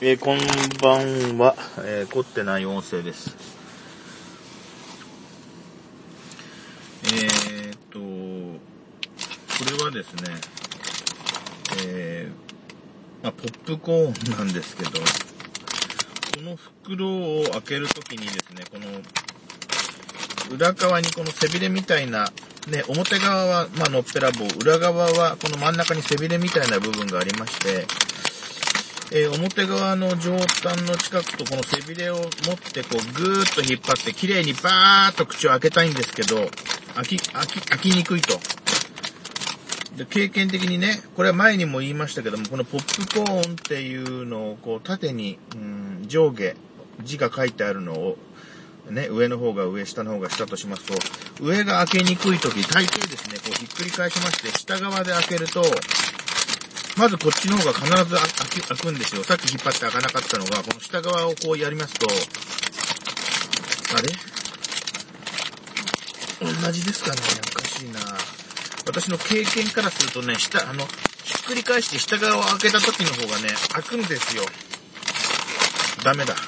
[0.00, 0.38] えーこん
[0.80, 3.36] ばんは、えー凝ってない音声です。
[7.02, 8.04] えーっと、こ
[9.64, 10.40] れはですね、
[11.84, 14.98] えーまあ、ポップコーンなんですけど、こ
[16.42, 17.08] の袋
[17.40, 18.86] を開けるときにですね、この、
[20.54, 22.30] 裏側にこの背びれみたいな、
[22.68, 27.84] ね、表側は、まあ、のっぺらぼう、裏側はこの真ん中に背びれみたいな部分がありまして、
[29.10, 36.36] えー表側の上端の近くとこの背びれを持ってこうぐーっと引っ張って綺麗にバーッと口を開けたいんですけど、
[36.94, 38.38] 開き、開き、開きにくいと。
[39.96, 46.54] で、経験的にね、これは前にも言いましたけども、このポップコーンっていうのをこう縦に、うん、上下、
[47.02, 48.18] 字が書いてあるのを、
[48.90, 50.94] ね、上の方が上、下の方が下としますと、
[51.42, 55.62] 上が開けにくい時、大抵ですね、こうひっくり返しまして、下側で開けると、
[56.98, 59.22] まずこっちの方が必ず開き開くんですよ。
[59.22, 62.06] さっき引っ張って開かなかったのが、この下側をこうやりますと、
[63.96, 64.08] あれ？
[66.40, 67.16] 同じですかね
[67.50, 68.00] おかしいな
[68.86, 70.84] 私の経験からするとね、下、あの、
[71.24, 74.44] ひっくり返して下側を開けた時の方がね、開くんですよ。
[76.04, 76.34] ダメだ。
[76.34, 76.40] こ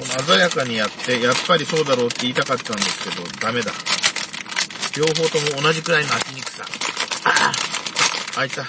[0.00, 3.72] の鮮やかにやって、やっぱりそうだろうって言いたかったんですけど、ダメだ。
[4.96, 6.64] 両方とも同じくらいの開きにくさ。
[8.38, 8.64] あいた。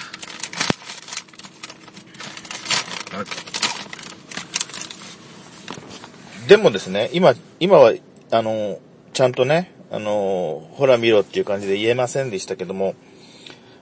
[6.46, 7.92] でもですね、今、今は、
[8.30, 8.78] あの、
[9.12, 12.94] ちゃんとね、あの、ほら見ろっていう感じで言えませんでしたけども、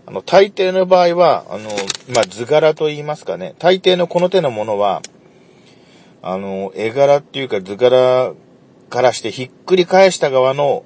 [0.07, 1.71] あの、大抵の場合は、あの、
[2.15, 5.03] まあ、図柄と言いますかね、大抵のこの手のものは、
[6.23, 8.33] あの、絵柄っていうか図柄
[8.89, 10.85] からしてひっくり返した側の、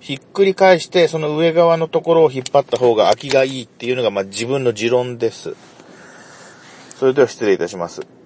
[0.00, 5.54] ひっくり返してその上側のところを引っ張った方が空きがいいっていうのが、まあ、自分の持論です。
[6.96, 8.19] それでは失礼いたします。